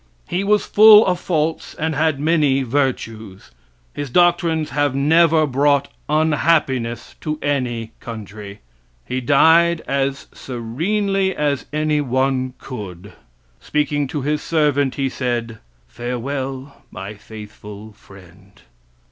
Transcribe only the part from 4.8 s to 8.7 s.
never brought unhappiness to any country.